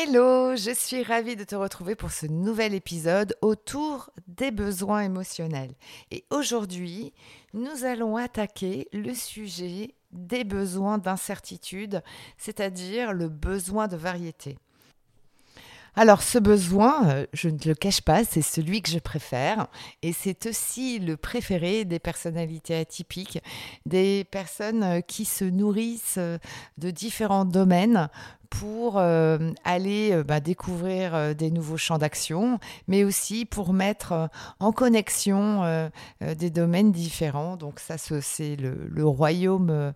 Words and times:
Hello, 0.00 0.54
je 0.54 0.72
suis 0.72 1.02
ravie 1.02 1.34
de 1.34 1.42
te 1.42 1.56
retrouver 1.56 1.96
pour 1.96 2.12
ce 2.12 2.26
nouvel 2.26 2.72
épisode 2.72 3.34
autour 3.42 4.10
des 4.28 4.52
besoins 4.52 5.00
émotionnels. 5.00 5.72
Et 6.12 6.24
aujourd'hui, 6.30 7.12
nous 7.52 7.84
allons 7.84 8.16
attaquer 8.16 8.86
le 8.92 9.12
sujet 9.12 9.96
des 10.12 10.44
besoins 10.44 10.98
d'incertitude, 10.98 12.00
c'est-à-dire 12.36 13.12
le 13.12 13.28
besoin 13.28 13.88
de 13.88 13.96
variété. 13.96 14.56
Alors 15.98 16.22
ce 16.22 16.38
besoin, 16.38 17.08
euh, 17.08 17.26
je 17.32 17.48
ne 17.48 17.58
le 17.66 17.74
cache 17.74 18.02
pas, 18.02 18.22
c'est 18.22 18.40
celui 18.40 18.82
que 18.82 18.88
je 18.88 19.00
préfère 19.00 19.66
et 20.02 20.12
c'est 20.12 20.46
aussi 20.46 21.00
le 21.00 21.16
préféré 21.16 21.84
des 21.84 21.98
personnalités 21.98 22.76
atypiques, 22.76 23.42
des 23.84 24.22
personnes 24.22 24.84
euh, 24.84 25.00
qui 25.00 25.24
se 25.24 25.44
nourrissent 25.44 26.14
euh, 26.18 26.38
de 26.76 26.92
différents 26.92 27.44
domaines 27.44 28.10
pour 28.48 28.96
aller 28.96 30.22
bah, 30.26 30.40
découvrir 30.40 31.34
des 31.34 31.50
nouveaux 31.50 31.76
champs 31.76 31.98
d'action, 31.98 32.58
mais 32.86 33.04
aussi 33.04 33.44
pour 33.44 33.74
mettre 33.74 34.30
en 34.58 34.72
connexion 34.72 35.90
des 36.22 36.48
domaines 36.48 36.90
différents. 36.90 37.58
Donc 37.58 37.78
ça, 37.78 37.98
c'est 37.98 38.56
le, 38.56 39.04
royaume 39.04 39.92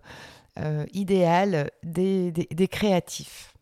idéal 0.93 1.71
des 1.81 2.67
créatifs. 2.69 3.52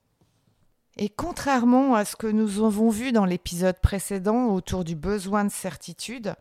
Et 0.97 1.09
contrairement 1.09 1.95
à 1.95 2.05
ce 2.05 2.15
que 2.15 2.27
nous 2.27 2.63
avons 2.63 2.89
vu 2.89 3.11
dans 3.11 3.25
l'épisode 3.25 3.79
précédent 3.79 4.47
autour 4.47 4.83
du 4.83 4.95
besoin 4.95 5.45
de 5.45 5.51
certitude, 5.51 6.35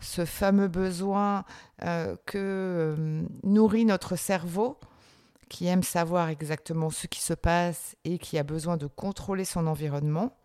ce 0.00 0.24
fameux 0.24 0.68
besoin 0.68 1.44
euh, 1.82 2.16
que 2.26 2.38
euh, 2.38 3.22
nourrit 3.42 3.84
notre 3.84 4.16
cerveau, 4.16 4.78
qui 5.48 5.66
aime 5.66 5.82
savoir 5.82 6.28
exactement 6.28 6.90
ce 6.90 7.06
qui 7.06 7.20
se 7.20 7.34
passe 7.34 7.96
et 8.04 8.18
qui 8.18 8.38
a 8.38 8.42
besoin 8.42 8.76
de 8.76 8.86
contrôler 8.86 9.44
son 9.44 9.66
environnement, 9.66 10.36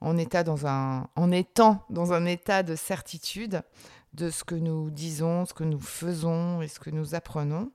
en, 0.00 0.16
en 0.16 1.32
étant 1.32 1.84
dans 1.90 2.12
un 2.12 2.26
état 2.26 2.62
de 2.62 2.76
certitude 2.76 3.62
de 4.14 4.30
ce 4.30 4.44
que 4.44 4.54
nous 4.54 4.90
disons, 4.90 5.44
ce 5.44 5.52
que 5.54 5.64
nous 5.64 5.80
faisons 5.80 6.62
et 6.62 6.68
ce 6.68 6.80
que 6.80 6.90
nous 6.90 7.14
apprenons. 7.14 7.70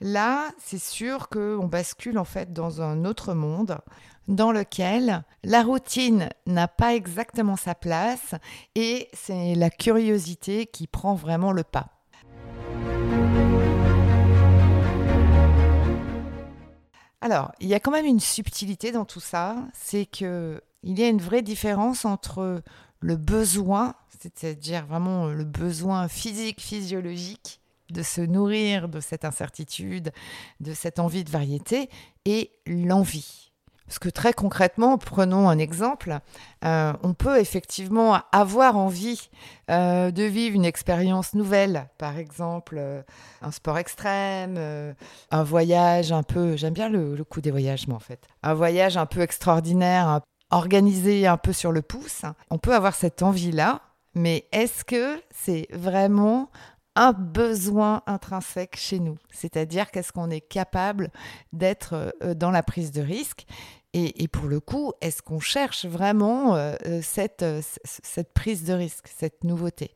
Là, 0.00 0.50
c'est 0.58 0.80
sûr 0.82 1.28
qu'on 1.28 1.68
bascule 1.68 2.18
en 2.18 2.24
fait 2.24 2.52
dans 2.52 2.82
un 2.82 3.04
autre 3.04 3.34
monde 3.34 3.78
dans 4.28 4.52
lequel 4.52 5.24
la 5.44 5.62
routine 5.62 6.28
n'a 6.46 6.68
pas 6.68 6.94
exactement 6.94 7.56
sa 7.56 7.74
place 7.74 8.34
et 8.74 9.08
c'est 9.12 9.54
la 9.54 9.70
curiosité 9.70 10.66
qui 10.66 10.86
prend 10.86 11.14
vraiment 11.14 11.52
le 11.52 11.64
pas. 11.64 11.88
Alors, 17.20 17.52
il 17.60 17.68
y 17.68 17.74
a 17.74 17.80
quand 17.80 17.92
même 17.92 18.06
une 18.06 18.20
subtilité 18.20 18.90
dans 18.90 19.04
tout 19.04 19.20
ça, 19.20 19.56
c'est 19.74 20.06
que 20.06 20.60
il 20.82 20.98
y 20.98 21.04
a 21.04 21.08
une 21.08 21.20
vraie 21.20 21.42
différence 21.42 22.04
entre 22.04 22.62
le 22.98 23.16
besoin, 23.16 23.94
c'est-à-dire 24.18 24.86
vraiment 24.86 25.26
le 25.26 25.44
besoin 25.44 26.08
physique, 26.08 26.60
physiologique, 26.60 27.60
de 27.90 28.02
se 28.02 28.20
nourrir 28.20 28.88
de 28.88 28.98
cette 28.98 29.24
incertitude, 29.24 30.12
de 30.60 30.74
cette 30.74 30.98
envie 30.98 31.22
de 31.22 31.30
variété, 31.30 31.88
et 32.24 32.50
l'envie. 32.66 33.41
Parce 33.92 33.98
que 33.98 34.08
très 34.08 34.32
concrètement, 34.32 34.96
prenons 34.96 35.50
un 35.50 35.58
exemple, 35.58 36.18
euh, 36.64 36.94
on 37.02 37.12
peut 37.12 37.38
effectivement 37.38 38.18
avoir 38.32 38.78
envie 38.78 39.28
euh, 39.70 40.10
de 40.10 40.22
vivre 40.22 40.56
une 40.56 40.64
expérience 40.64 41.34
nouvelle, 41.34 41.90
par 41.98 42.16
exemple 42.16 42.76
euh, 42.78 43.02
un 43.42 43.50
sport 43.50 43.76
extrême, 43.76 44.58
un 45.30 45.42
voyage 45.42 46.10
un 46.10 46.22
peu, 46.22 46.56
j'aime 46.56 46.72
bien 46.72 46.88
le, 46.88 47.22
coup 47.22 47.42
des 47.42 47.50
voyages 47.50 47.86
moi 47.86 47.98
en 47.98 48.00
fait, 48.00 48.26
un 48.42 48.54
voyage 48.54 48.96
un 48.96 49.04
peu 49.04 49.20
extraordinaire, 49.20 50.22
organisé 50.50 51.26
un 51.26 51.36
peu 51.36 51.52
sur 51.52 51.70
le 51.70 51.82
pouce. 51.82 52.22
On 52.48 52.56
peut 52.56 52.74
avoir 52.74 52.94
cette 52.94 53.22
envie-là, 53.22 53.82
mais 54.14 54.46
est-ce 54.52 54.86
que 54.86 55.20
c'est 55.30 55.68
vraiment 55.70 56.48
un 56.94 57.12
besoin 57.12 58.02
intrinsèque 58.06 58.76
chez 58.76 58.98
nous, 58.98 59.16
c'est-à-dire 59.30 59.90
qu'est-ce 59.90 60.12
qu'on 60.12 60.30
est 60.30 60.40
capable 60.40 61.10
d'être 61.52 62.14
dans 62.36 62.50
la 62.50 62.62
prise 62.62 62.92
de 62.92 63.00
risque 63.00 63.46
et, 63.94 64.26
pour 64.28 64.46
le 64.46 64.58
coup, 64.58 64.92
est-ce 65.02 65.20
qu'on 65.20 65.40
cherche 65.40 65.84
vraiment 65.84 66.56
euh, 66.56 66.74
euh, 66.86 67.02
euh, 67.42 67.60
cette 67.62 68.32
prise 68.32 68.64
de 68.64 68.72
risque, 68.72 69.08
cette 69.14 69.44
nouveauté? 69.44 69.94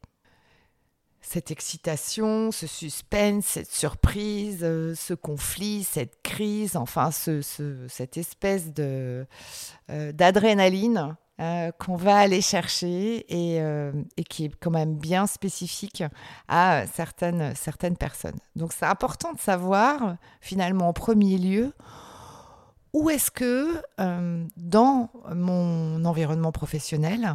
Cette 1.29 1.51
excitation, 1.51 2.51
ce 2.53 2.67
suspense, 2.67 3.45
cette 3.47 3.73
surprise, 3.73 4.61
ce 4.61 5.15
conflit, 5.15 5.83
cette 5.85 6.23
crise, 6.23 6.77
enfin 6.77 7.11
ce, 7.11 7.41
cette 7.89 8.17
espèce 8.17 8.73
de 8.73 9.27
d'adrénaline 9.89 11.17
qu'on 11.79 11.97
va 11.97 12.17
aller 12.17 12.41
chercher 12.41 13.27
et, 13.29 13.57
et, 14.17 14.25
qui 14.25 14.47
est 14.47 14.57
quand 14.59 14.71
même 14.71 14.97
bien 14.97 15.27
spécifique 15.27 16.03
à 16.49 16.87
certaines, 16.87 17.55
certaines 17.55 17.97
personnes. 17.97 18.39
Donc 18.55 18.73
c'est 18.73 18.87
important 18.87 19.33
de 19.33 19.41
savoir 19.41 20.17
finalement 20.41 20.89
en 20.89 20.93
premier 20.93 21.37
lieu 21.37 21.73
où 22.97 23.11
est-ce 23.11 23.31
que 23.31 23.83
euh, 24.01 24.47
dans 24.57 25.11
mon 25.35 26.03
environnement 26.07 26.51
professionnel, 26.51 27.35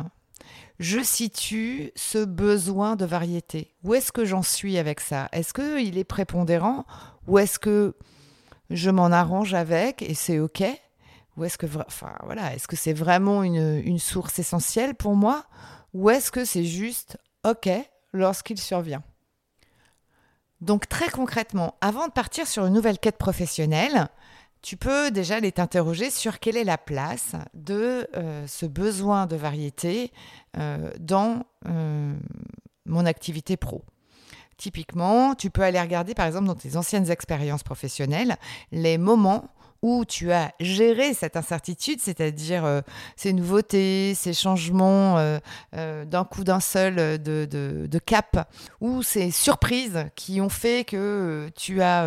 je 0.82 1.02
situe 1.02 1.92
ce 1.96 2.26
besoin 2.26 2.96
de 2.96 3.06
variété. 3.06 3.76
Où 3.84 3.94
est-ce 3.94 4.12
que 4.12 4.26
j'en 4.26 4.42
suis 4.42 4.80
avec 4.80 5.00
ça? 5.00 5.30
Est-ce 5.32 5.54
qu'il 5.54 5.98
est 5.98 6.04
prépondérant? 6.04 6.86
Ou 7.28 7.38
est-ce 7.38 7.60
que 7.60 7.96
je 8.72 8.90
m'en 8.90 9.12
arrange 9.12 9.54
avec 9.54 10.02
et 10.02 10.16
c'est 10.16 10.40
OK? 10.40 10.64
Ou 11.38 11.46
est-ce 11.46 11.58
que, 11.58 11.68
c'est 12.76 12.94
vraiment 12.94 13.44
une 13.44 14.00
source 14.00 14.40
essentielle 14.40 14.96
pour 14.96 15.16
moi? 15.16 15.46
Ou 15.94 16.10
est-ce 16.10 16.32
que 16.32 16.46
c'est 16.46 16.66
juste 16.66 17.18
OK 17.48 17.70
lorsqu'il 18.12 18.60
survient? 18.60 19.04
Donc 20.62 20.90
très 20.90 21.10
concrètement, 21.10 21.76
avant 21.82 22.08
de 22.08 22.12
partir 22.12 22.48
sur 22.48 22.66
une 22.66 22.74
nouvelle 22.74 23.00
quête 23.00 23.18
professionnelle, 23.18 24.10
tu 24.62 24.78
peux 24.78 25.12
déjà 25.12 25.40
les 25.40 25.52
t'interroger 25.52 26.10
sur 26.10 26.40
quelle 26.40 26.58
est 26.58 26.64
la 26.64 26.78
place 26.78 27.34
de 27.54 28.08
euh, 28.16 28.46
ce 28.48 28.66
besoin 28.66 29.26
de 29.26 29.36
variété 29.36 30.12
euh, 30.58 30.92
dans 31.00 31.44
euh, 31.68 32.14
mon 32.86 33.06
activité 33.06 33.58
pro. 33.58 33.84
Typiquement, 34.58 35.34
tu 35.34 35.50
peux 35.50 35.64
aller 35.64 35.82
regarder 35.82 36.14
par 36.14 36.28
exemple 36.28 36.46
dans 36.46 36.56
tes 36.56 36.78
anciennes 36.78 37.10
expériences 37.10 37.64
professionnelles 37.64 38.38
les 38.72 39.00
moments 39.00 39.50
où 39.82 40.06
tu 40.06 40.32
as 40.32 40.54
géré 40.60 41.14
cette 41.14 41.36
incertitude, 41.36 42.00
c'est-à-dire 42.00 42.66
euh, 42.66 42.82
ces 43.16 43.34
nouveautés, 43.34 44.14
ces 44.16 44.34
changements 44.34 45.18
euh, 45.18 45.40
euh, 45.76 46.06
d'un 46.06 46.24
coup 46.24 46.44
d'un 46.44 46.60
seul 46.60 47.22
de, 47.22 47.46
de, 47.46 48.00
cap, 48.00 48.50
ou 48.80 49.04
ces 49.04 49.32
surprises 49.32 50.06
qui 50.16 50.42
ont 50.42 50.50
fait 50.50 50.86
que 50.86 51.50
tu 51.56 51.82
as 51.82 52.06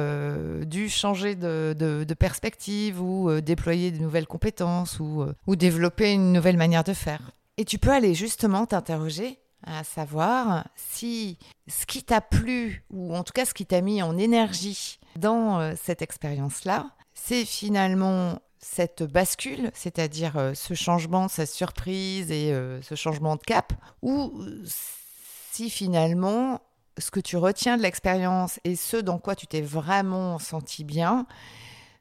dû 0.65 0.89
changer 0.89 1.35
de, 1.35 1.75
de, 1.79 2.15
perspective 2.15 3.01
ou 3.01 3.41
déployer 3.41 3.91
de 3.91 3.99
nouvelles 3.99 4.27
compétences 4.27 5.01
ou, 5.01 5.25
ou 5.47 5.57
développer 5.57 6.13
une 6.13 6.33
nouvelle 6.33 6.57
manière 6.57 6.85
de 6.85 6.93
faire. 6.93 7.33
Et 7.57 7.65
tu 7.65 7.79
peux 7.79 7.91
aller 7.91 8.15
justement 8.15 8.67
t'interroger 8.67 9.39
à 9.67 9.85
savoir 9.85 10.67
si 10.77 11.39
ce 11.69 11.87
qui 11.87 12.03
t'a 12.03 12.21
plu, 12.21 12.85
ou 12.91 13.15
en 13.15 13.25
tout 13.25 13.33
cas 13.33 13.45
ce 13.45 13.55
qui 13.55 13.67
t'a 13.67 13.81
mis 13.81 14.03
en 14.03 14.19
énergie 14.19 14.99
dans 15.19 15.75
cette 15.77 16.03
expérience-là, 16.03 16.91
c'est 17.15 17.45
finalement 17.45 18.39
cette 18.65 19.03
bascule, 19.03 19.71
c'est-à-dire 19.75 20.37
euh, 20.37 20.55
ce 20.55 20.75
changement, 20.75 21.29
cette 21.29 21.51
surprise 21.51 22.31
et 22.31 22.53
euh, 22.53 22.81
ce 22.83 22.95
changement 22.95 23.37
de 23.37 23.43
cap, 23.43 23.73
ou 24.03 24.33
si 24.65 25.69
finalement 25.69 26.61
ce 26.97 27.11
que 27.11 27.21
tu 27.21 27.37
retiens 27.37 27.77
de 27.77 27.83
l'expérience 27.83 28.61
et 28.65 28.75
ce 28.75 28.97
dans 28.97 29.19
quoi 29.19 29.37
tu 29.37 29.47
t'es 29.47 29.61
vraiment 29.61 30.39
senti 30.39 30.83
bien, 30.83 31.27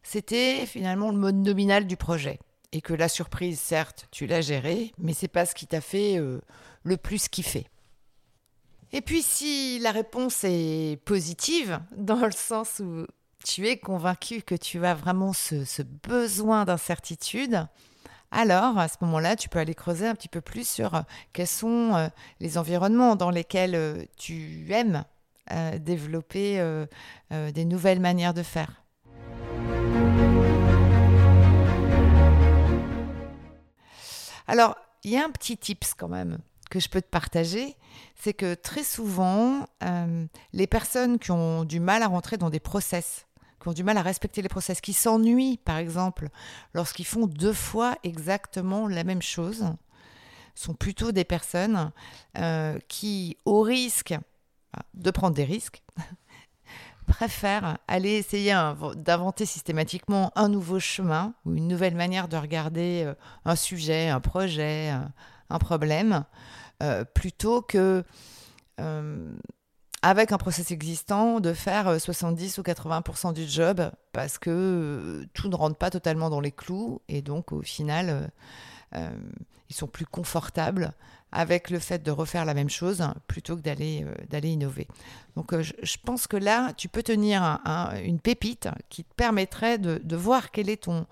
c'était 0.04 0.66
finalement 0.66 1.12
le 1.12 1.18
mode 1.18 1.36
nominal 1.36 1.86
du 1.86 1.98
projet. 1.98 2.40
Et 2.72 2.82
que 2.82 2.94
la 2.94 3.08
surprise, 3.08 3.60
certes, 3.60 4.08
tu 4.10 4.26
l'as 4.26 4.42
gérée, 4.42 4.94
mais 4.98 5.14
c'est 5.14 5.28
pas 5.28 5.46
ce 5.46 5.54
qui 5.54 5.68
t'a 5.68 5.82
fait 5.82 6.18
euh, 6.18 6.42
le 6.84 6.98
plus 6.98 7.28
kiffer. 7.28 7.68
Et 8.96 9.02
puis 9.02 9.24
si 9.24 9.80
la 9.80 9.92
réponse 9.92 10.44
est 10.44 11.02
positive, 11.04 11.80
dans 11.98 12.24
le 12.24 12.32
sens 12.32 12.80
où 12.80 13.08
tu 13.44 13.68
es 13.68 13.78
convaincu 13.78 14.44
que 14.44 14.54
tu 14.54 14.86
as 14.86 14.94
vraiment 14.94 15.34
ce, 15.34 15.82
besoin 16.08 16.64
d'incertitude, 16.64 17.68
alors 18.30 18.78
à 18.78 18.88
ce 18.88 18.98
moment-là, 19.02 19.36
tu 19.36 19.50
peux 19.50 19.58
aller 19.58 19.74
creuser 19.74 20.08
un 20.08 20.14
petit 20.14 20.28
peu 20.28 20.42
plus 20.42 20.68
sur 20.68 20.94
euh, 20.94 21.02
quels 21.34 21.48
sont 21.48 21.96
euh, 21.96 22.08
les 22.40 22.60
environnements 22.60 23.16
dans 23.16 23.32
lesquels 23.32 24.08
tu 24.16 24.72
aimes 24.72 25.04
développer 25.82 26.64
des 27.30 27.66
nouvelles 27.66 28.00
manières 28.00 28.34
de 28.34 28.44
faire. 28.44 28.82
Alors, 34.48 34.78
il 35.04 35.12
y 35.12 35.18
a 35.18 35.26
un 35.26 35.30
petit 35.30 35.58
tips 35.58 35.94
quand 35.96 36.08
même 36.08 36.40
que 36.74 36.80
je 36.80 36.90
peux 36.90 37.04
te 37.04 37.08
partager, 37.08 37.76
c'est 38.16 38.34
que 38.34 38.56
très 38.56 38.84
souvent, 38.84 39.68
euh, 39.84 40.26
les 40.54 40.66
personnes 40.66 41.20
qui 41.20 41.30
ont 41.30 41.66
du 41.66 41.80
mal 41.80 42.02
à 42.02 42.08
rentrer 42.08 42.38
dans 42.38 42.50
des 42.50 42.60
process, 42.60 43.28
qui 43.62 43.68
ont 43.68 43.74
du 43.74 43.84
mal 43.84 43.96
à 43.96 44.02
respecter 44.02 44.42
les 44.42 44.50
process, 44.50 44.82
qui 44.82 44.94
s'ennuient 44.94 45.60
par 45.64 45.78
exemple 45.78 46.30
lorsqu'ils 46.74 47.06
font 47.06 47.28
deux 47.28 47.54
fois 47.54 47.96
exactement 48.04 48.88
la 48.88 49.04
même 49.04 49.22
chose, 49.22 49.68
sont 50.56 50.74
plutôt 50.74 51.12
des 51.12 51.26
personnes 51.26 51.92
euh, 52.40 52.80
qui, 52.88 53.38
au 53.46 53.62
risque 53.62 54.16
de 54.96 55.12
prendre 55.12 55.36
des 55.36 55.44
risques, 55.44 55.84
préfère 57.06 57.78
aller 57.88 58.14
essayer 58.14 58.60
d'inventer 58.96 59.46
systématiquement 59.46 60.32
un 60.36 60.50
nouveau 60.50 60.80
chemin 60.80 61.36
ou 61.46 61.54
une 61.54 61.68
nouvelle 61.68 61.94
manière 61.94 62.28
de 62.28 62.38
regarder 62.38 63.04
euh, 63.06 63.14
un 63.46 63.56
sujet, 63.56 64.10
un 64.10 64.22
projet, 64.22 64.90
un, 64.90 65.60
problème, 65.60 66.26
plutôt 67.14 67.62
que 67.62 68.04
euh, 68.80 69.36
avec 70.02 70.32
un 70.32 70.38
process 70.38 70.72
existant 70.72 71.40
de 71.40 71.54
faire 71.54 72.00
70 72.00 72.58
ou 72.58 72.62
80% 72.62 73.34
du 73.34 73.48
job 73.48 73.90
parce 74.12 74.38
que 74.38 75.26
tout 75.34 75.48
ne 75.48 75.56
rentre 75.56 75.78
pas 75.78 75.90
totalement 75.90 76.30
dans 76.30 76.42
les 76.42 76.52
clous 76.52 77.02
et 77.08 77.22
donc 77.22 77.54
au 77.54 77.62
final 77.62 78.30
ils 78.94 79.76
sont 79.76 79.88
plus 79.88 80.06
confortables 80.06 80.94
avec 81.34 81.72
le 81.72 81.80
fait 81.80 82.04
de 82.04 82.12
refaire 82.12 82.46
la 82.46 82.54
même 82.54 82.70
chose 82.70 83.04
plutôt 83.28 83.58
que 83.58 83.62
d'aller 83.62 84.06
euh, 84.06 84.40
innover. 84.40 84.88
Donc 85.36 85.52
euh, 85.52 85.64
je, 85.64 85.98
pense 86.06 86.28
que 86.28 86.38
là, 86.38 86.74
tu 86.74 86.88
peux 86.88 87.02
tenir 87.02 87.60
une 88.04 88.20
pépite 88.20 88.70
qui 88.90 89.04
te 89.04 89.14
permettrait 89.16 89.80
de, 89.80 90.16
voir 90.16 90.52
quel 90.52 90.70
est 90.70 90.84
ton, 90.84 91.08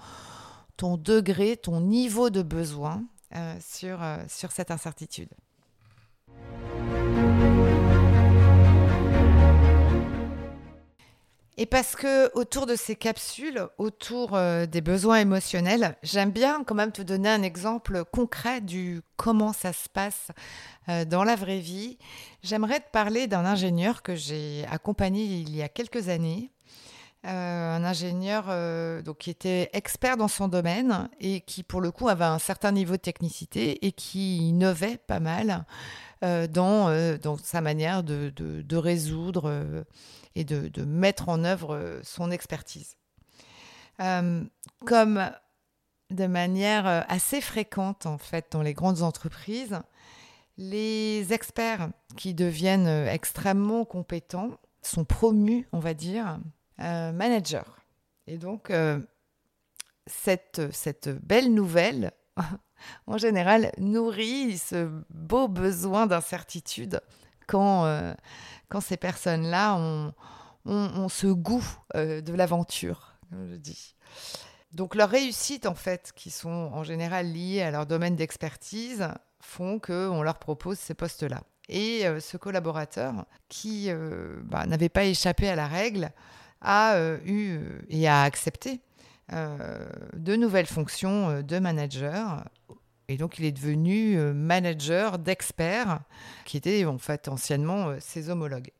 ton 0.77 0.95
degré, 0.95 1.57
ton 1.57 1.81
niveau 1.81 2.29
de 2.29 2.43
besoin 2.43 3.03
euh, 3.35 3.55
sur, 3.59 3.99
sur 4.27 4.51
cette 4.51 4.69
incertitude. 4.69 5.29
Et 11.57 11.65
parce 11.65 11.95
que 11.95 12.33
autour 12.35 12.65
de 12.65 12.75
ces 12.75 12.95
capsules, 12.95 13.67
autour 13.77 14.35
euh, 14.35 14.65
des 14.65 14.79
besoins 14.79 15.17
émotionnels, 15.17 15.97
j'aime 16.01 16.31
bien 16.31 16.63
quand 16.63 16.75
même 16.75 16.93
te 16.93 17.01
donner 17.01 17.29
un 17.29 17.43
exemple 17.43 18.05
concret 18.05 18.61
du 18.61 19.01
comment 19.17 19.51
ça 19.51 19.73
se 19.73 19.89
passe 19.89 20.29
euh, 20.87 21.03
dans 21.03 21.25
la 21.25 21.35
vraie 21.35 21.59
vie. 21.59 21.97
J'aimerais 22.41 22.79
te 22.79 22.89
parler 22.91 23.27
d'un 23.27 23.45
ingénieur 23.45 24.01
que 24.01 24.15
j'ai 24.15 24.65
accompagné 24.71 25.23
il 25.25 25.53
y 25.53 25.61
a 25.61 25.67
quelques 25.67 26.07
années. 26.07 26.51
Euh, 27.27 27.75
un 27.75 27.83
ingénieur 27.83 28.45
donc, 29.03 29.19
qui 29.19 29.29
était 29.29 29.69
expert 29.73 30.17
dans 30.17 30.29
son 30.29 30.47
domaine 30.47 31.09
et 31.19 31.41
qui, 31.41 31.61
pour 31.63 31.81
le 31.81 31.91
coup, 31.91 32.07
avait 32.07 32.25
un 32.25 32.39
certain 32.39 32.71
niveau 32.71 32.93
de 32.93 33.01
technicité 33.01 33.85
et 33.85 33.91
qui 33.91 34.37
innovait 34.37 34.97
pas 35.05 35.19
mal 35.19 35.65
dans, 36.21 37.17
dans, 37.17 37.37
sa 37.37 37.61
manière 37.61 38.03
de, 38.03 38.31
de, 38.35 38.61
de 38.61 38.77
résoudre 38.77 39.83
et 40.35 40.43
de, 40.43 40.83
mettre 40.83 41.29
en 41.29 41.43
œuvre 41.43 41.75
euh, 41.75 41.99
son 42.03 42.31
expertise. 42.31 42.97
Euh, 43.99 44.43
comme 44.85 45.31
de 46.09 46.27
manière 46.27 46.87
euh, 46.87 47.01
assez 47.07 47.41
fréquente 47.41 48.05
en 48.05 48.17
fait 48.17 48.47
dans 48.51 48.61
les 48.61 48.73
grandes 48.73 49.01
entreprises, 49.01 49.79
les 50.57 51.33
experts 51.33 51.89
qui 52.17 52.33
deviennent 52.33 53.07
extrêmement 53.07 53.85
compétents 53.85 54.51
sont 54.81 55.05
promus, 55.05 55.67
on 55.71 55.79
va 55.79 55.93
dire, 55.93 56.39
managers. 56.77 57.71
Et 58.27 58.37
donc, 58.37 58.71
cette, 60.07 60.61
cette 60.71 61.09
belle 61.09 61.53
nouvelle, 61.53 62.11
en 63.07 63.17
général, 63.17 63.71
nourrit 63.77 64.57
ce 64.57 64.91
beau 65.09 65.47
besoin 65.47 66.05
d'incertitude 66.05 67.01
quand, 67.47 68.15
quand 68.71 68.81
ces 68.81 68.97
personnes-là 68.97 69.75
ont, 69.75 71.09
ce 71.09 71.27
goût 71.27 71.65
euh, 71.95 72.21
de 72.21 72.33
l'aventure, 72.33 73.15
comme 73.29 73.47
je 73.47 73.55
dis. 73.55 73.95
Donc 74.71 74.95
leurs 74.95 75.09
réussites, 75.09 75.65
en 75.65 75.75
fait, 75.75 76.13
qui 76.15 76.31
sont 76.31 76.71
en 76.73 76.83
général 76.83 77.31
liées 77.31 77.61
à 77.61 77.71
leur 77.71 77.85
domaine 77.85 78.15
d'expertise, 78.15 79.09
font 79.41 79.79
qu'on 79.79 80.21
leur 80.21 80.39
propose 80.39 80.79
ces 80.79 80.93
postes-là. 80.93 81.43
Et 81.67 82.07
euh, 82.07 82.19
ce 82.19 82.37
collaborateur, 82.37 83.25
qui 83.49 83.87
euh, 83.89 84.39
bah, 84.45 84.65
n'avait 84.65 84.89
pas 84.89 85.03
échappé 85.03 85.49
à 85.49 85.55
la 85.55 85.67
règle, 85.67 86.11
a 86.61 86.95
eu 87.25 87.59
et 87.89 88.07
a 88.07 88.21
accepté 88.21 88.81
de 89.31 90.35
nouvelles 90.35 90.67
fonctions 90.67 91.41
de 91.41 91.57
manager 91.57 92.43
et 93.11 93.17
donc, 93.17 93.39
il 93.39 93.45
est 93.45 93.51
devenu 93.51 94.17
euh, 94.17 94.33
manager 94.33 95.19
d'experts 95.19 95.99
qui 96.45 96.55
étaient 96.55 96.85
en 96.85 96.97
fait 96.97 97.27
anciennement 97.27 97.89
euh, 97.89 97.97
ses 97.99 98.29
homologues. 98.29 98.71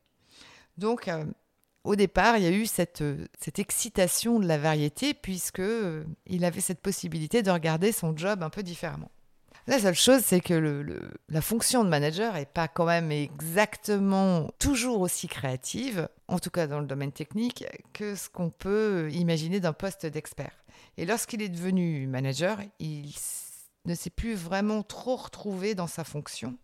Donc, 0.77 1.09
euh, 1.09 1.25
au 1.83 1.97
départ, 1.97 2.37
il 2.37 2.43
y 2.43 2.47
a 2.47 2.51
eu 2.51 2.65
cette, 2.65 3.03
excitation 3.57 4.39
de 4.39 4.47
la 4.47 4.57
variété 4.57 5.13
puisque 5.13 5.61
il 6.27 6.45
avait 6.45 6.61
cette 6.61 6.79
possibilité 6.79 7.43
de 7.43 7.51
regarder 7.51 7.91
son 7.91 8.15
job 8.15 8.41
un 8.41 8.49
peu 8.49 8.63
différemment. 8.63 9.11
La 9.67 9.79
seule 9.79 9.95
chose, 9.95 10.21
c'est 10.23 10.39
que 10.39 10.85
la 11.29 11.41
fonction 11.41 11.83
de 11.83 11.89
manager 11.89 12.33
n'est 12.33 12.45
pas 12.45 12.67
quand 12.67 12.85
même 12.85 13.11
exactement 13.11 14.49
toujours 14.59 15.01
aussi 15.01 15.27
créative, 15.27 16.07
en 16.27 16.39
tout 16.39 16.49
cas 16.49 16.67
dans 16.67 16.79
le 16.79 16.87
domaine 16.87 17.11
technique, 17.11 17.65
que 17.93 18.15
ce 18.15 18.29
qu'on 18.29 18.49
peut 18.49 19.09
imaginer 19.11 19.59
d'un 19.59 19.73
poste 19.73 20.05
d'expert. 20.05 20.63
Et 20.97 21.05
lorsqu'il 21.05 21.41
est 21.41 21.49
devenu 21.49 22.07
manager, 22.07 22.59
il 22.79 23.13
ne 23.85 23.95
s'est 23.95 24.09
plus 24.09 24.35
vraiment 24.35 24.83
trop 24.83 25.15
retrouvé 25.15 25.75
dans 25.75 25.87
sa 25.87 26.03
fonction, 26.03 26.57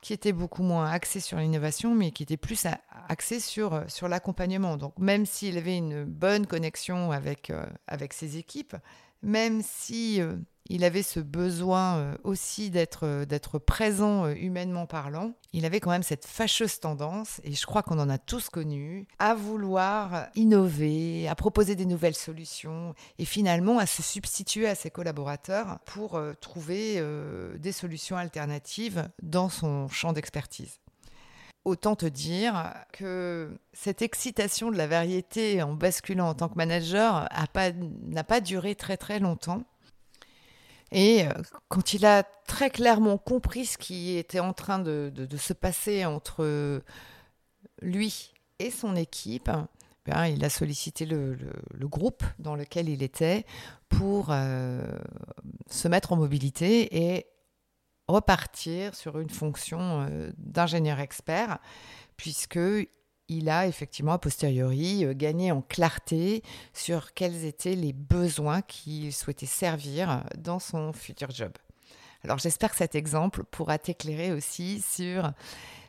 qui 0.00 0.12
était 0.12 0.32
beaucoup 0.32 0.62
moins 0.62 0.90
axée 0.90 1.20
sur 1.20 1.38
l'innovation, 1.38 1.94
mais 1.94 2.10
qui 2.10 2.22
était 2.24 2.36
plus 2.36 2.66
axée 3.08 3.40
sur, 3.40 3.74
euh, 3.74 3.84
sur 3.88 4.08
l'accompagnement. 4.08 4.76
Donc 4.76 4.98
même 4.98 5.26
s'il 5.26 5.56
avait 5.58 5.76
une 5.76 6.04
bonne 6.04 6.46
connexion 6.46 7.12
avec, 7.12 7.50
euh, 7.50 7.64
avec 7.86 8.12
ses 8.12 8.36
équipes, 8.36 8.76
même 9.22 9.62
si 9.62 10.20
euh, 10.20 10.34
il 10.72 10.84
avait 10.84 11.02
ce 11.02 11.20
besoin 11.20 11.98
euh, 11.98 12.14
aussi 12.24 12.70
d'être 12.70 13.04
euh, 13.04 13.58
présent 13.66 14.28
humainement 14.30 14.86
parlant, 14.86 15.34
il 15.52 15.66
avait 15.66 15.80
quand 15.80 15.90
même 15.90 16.02
cette 16.02 16.24
fâcheuse 16.24 16.80
tendance, 16.80 17.40
et 17.44 17.52
je 17.52 17.66
crois 17.66 17.82
qu'on 17.82 17.98
en 17.98 18.08
a 18.08 18.16
tous 18.16 18.48
connu, 18.48 19.06
à 19.18 19.34
vouloir 19.34 20.28
innover, 20.34 21.28
à 21.28 21.34
proposer 21.34 21.76
des 21.76 21.84
nouvelles 21.84 22.14
solutions, 22.14 22.94
et 23.18 23.26
finalement 23.26 23.78
à 23.78 23.86
se 23.86 24.02
substituer 24.02 24.66
à 24.66 24.74
ses 24.74 24.90
collaborateurs 24.90 25.78
pour 25.84 26.20
trouver 26.40 27.02
des 27.58 27.72
solutions 27.72 28.16
alternatives 28.16 29.08
dans 29.22 29.50
son 29.50 29.88
champ 29.88 30.12
d'expertise. 30.12 30.80
Autant 31.64 31.94
te 31.94 32.06
dire 32.06 32.74
que 32.92 33.56
cette 33.72 34.02
excitation 34.02 34.72
de 34.72 34.76
la 34.76 34.88
variété 34.88 35.62
en 35.62 35.74
basculant 35.74 36.28
en 36.28 36.34
tant 36.34 36.48
que 36.48 36.56
manager 36.56 37.28
n'a 37.30 37.46
pas, 37.46 37.70
pas 38.24 38.40
duré 38.40 38.74
très 38.74 38.96
très 38.96 39.20
longtemps. 39.20 39.62
Et 40.92 41.26
euh, 41.26 41.32
quand 41.68 41.94
il 41.94 42.06
a 42.06 42.22
très 42.46 42.70
clairement 42.70 43.18
compris 43.18 43.66
ce 43.66 43.78
qui 43.78 44.16
était 44.16 44.40
en 44.40 44.52
train 44.52 44.78
de, 44.78 45.12
se 45.36 45.52
passer 45.52 46.04
entre 46.04 46.82
lui 47.80 48.32
et 48.58 48.70
son 48.70 48.94
équipe, 48.94 49.50
ben, 50.04 50.26
il 50.26 50.44
a 50.44 50.50
sollicité 50.50 51.06
le, 51.06 51.36
groupe 51.80 52.24
dans 52.38 52.56
lequel 52.56 52.88
il 52.88 53.02
était 53.02 53.44
pour 53.88 54.28
euh, 54.30 54.82
se 55.68 55.88
mettre 55.88 56.12
en 56.12 56.16
mobilité 56.16 57.14
et 57.14 57.26
repartir 58.08 58.94
sur 58.94 59.18
une 59.18 59.30
fonction 59.30 60.06
euh, 60.08 60.30
d'ingénieur 60.38 61.00
expert, 61.00 61.58
puisque 62.16 62.58
il 63.38 63.48
a 63.48 63.66
effectivement 63.66 64.12
a 64.12 64.18
posteriori 64.18 65.04
euh, 65.04 65.14
gagné 65.14 65.52
en 65.52 65.62
clarté 65.62 66.42
sur 66.72 67.14
quels 67.14 67.44
étaient 67.44 67.74
les 67.74 67.92
besoins 67.92 68.62
qu'il 68.62 69.12
souhaitait 69.12 69.46
servir 69.46 70.24
dans 70.36 70.58
son 70.58 70.92
futur 70.92 71.30
job. 71.30 71.52
Alors 72.24 72.38
j'espère 72.38 72.70
que 72.70 72.76
cet 72.76 72.94
exemple 72.94 73.44
pourra 73.44 73.78
t'éclairer 73.78 74.32
aussi 74.32 74.80
sur 74.80 75.32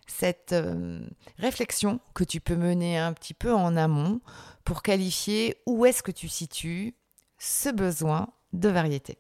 cette 0.08 0.54
euh, 0.54 1.06
réflexion 1.38 2.00
que 2.14 2.24
tu 2.24 2.40
peux 2.40 2.56
mener 2.56 2.98
un 2.98 3.14
petit 3.14 3.34
peu 3.34 3.54
en 3.54 3.76
amont 3.76 4.20
pour 4.64 4.82
qualifier 4.82 5.58
où 5.66 5.86
est-ce 5.86 6.04
que 6.04 6.12
tu 6.12 6.28
situes 6.28 6.96
ce 7.38 7.70
besoin 7.70 8.30
de 8.54 8.70
variété. 8.70 9.18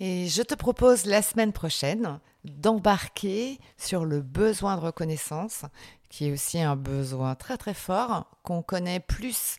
Et 0.00 0.28
je 0.28 0.42
te 0.42 0.54
propose 0.54 1.06
la 1.06 1.22
semaine 1.22 1.52
prochaine 1.52 2.20
d'embarquer 2.44 3.58
sur 3.76 4.04
le 4.04 4.20
besoin 4.20 4.76
de 4.76 4.80
reconnaissance, 4.80 5.64
qui 6.08 6.28
est 6.28 6.32
aussi 6.32 6.60
un 6.60 6.76
besoin 6.76 7.34
très 7.34 7.56
très 7.56 7.74
fort, 7.74 8.30
qu'on 8.44 8.62
connaît 8.62 9.00
plus 9.00 9.56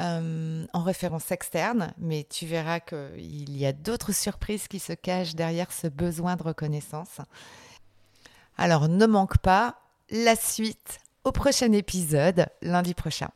euh, 0.00 0.66
en 0.72 0.82
référence 0.82 1.30
externe, 1.30 1.94
mais 1.98 2.26
tu 2.28 2.46
verras 2.46 2.80
qu'il 2.80 3.56
y 3.56 3.64
a 3.64 3.72
d'autres 3.72 4.12
surprises 4.12 4.66
qui 4.66 4.80
se 4.80 4.92
cachent 4.92 5.36
derrière 5.36 5.72
ce 5.72 5.86
besoin 5.86 6.34
de 6.36 6.42
reconnaissance. 6.42 7.20
Alors 8.58 8.88
ne 8.88 9.06
manque 9.06 9.38
pas 9.38 9.78
la 10.10 10.34
suite 10.34 10.98
au 11.24 11.32
prochain 11.32 11.72
épisode, 11.72 12.46
lundi 12.60 12.94
prochain. 12.94 13.30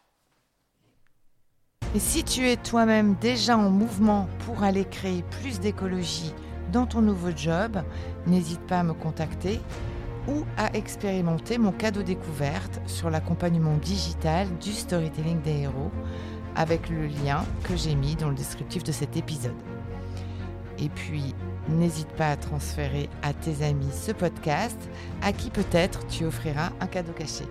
Et 1.93 1.99
si 1.99 2.23
tu 2.23 2.49
es 2.49 2.57
toi-même 2.57 3.17
déjà 3.21 3.59
en 3.59 3.69
mouvement 3.69 4.29
pour 4.47 4.63
aller 4.63 4.85
créer 4.85 5.25
plus 5.41 5.59
d'écologie 5.59 6.33
dans 6.73 6.87
ton 6.87 7.03
nouveau 7.03 7.31
job, 7.35 7.83
n'hésite 8.29 8.61
pas 8.61 8.81
à 8.81 8.83
me 8.85 8.93
contacter 8.93 9.61
ou 10.29 10.45
à 10.57 10.73
expérimenter 10.77 11.59
mon 11.59 11.73
cadeau 11.73 12.03
découverte 12.03 12.81
sur 12.87 13.11
l'accompagnement 13.11 13.77
digital 13.79 14.47
du 14.59 14.71
storytelling 14.73 15.41
des 15.41 15.63
héros 15.63 15.91
avec 16.55 16.89
le 16.89 17.07
lien 17.07 17.45
que 17.65 17.75
j'ai 17.75 17.97
mis 17.97 18.15
dans 18.15 18.29
le 18.29 18.37
descriptif 18.37 18.85
de 18.85 18.93
cet 18.93 19.17
épisode. 19.17 19.57
Et 20.79 20.91
puis, 20.91 21.35
n'hésite 21.69 22.11
pas 22.13 22.31
à 22.31 22.37
transférer 22.37 23.09
à 23.23 23.33
tes 23.33 23.65
amis 23.65 23.93
ce 23.93 24.13
podcast 24.13 24.79
à 25.23 25.33
qui 25.33 25.51
peut-être 25.51 26.07
tu 26.07 26.25
offriras 26.25 26.71
un 26.81 26.87
cadeau 26.87 27.13
caché. 27.13 27.45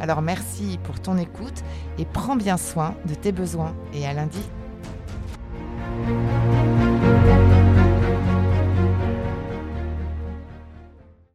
Alors 0.00 0.22
merci 0.22 0.78
pour 0.82 0.98
ton 1.00 1.18
écoute 1.18 1.62
et 1.98 2.06
prends 2.06 2.36
bien 2.36 2.56
soin 2.56 2.94
de 3.06 3.14
tes 3.14 3.32
besoins 3.32 3.74
et 3.92 4.06
à 4.06 4.14
lundi. 4.14 4.40